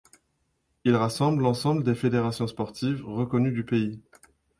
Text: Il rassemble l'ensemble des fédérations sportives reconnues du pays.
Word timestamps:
Il 0.83 0.95
rassemble 0.95 1.43
l'ensemble 1.43 1.83
des 1.83 1.93
fédérations 1.93 2.47
sportives 2.47 3.05
reconnues 3.05 3.51
du 3.51 3.63
pays. 3.63 4.01